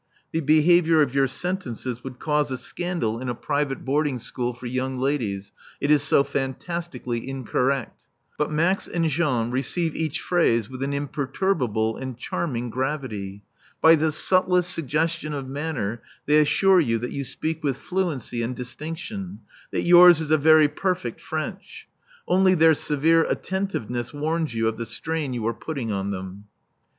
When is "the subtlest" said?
13.93-14.71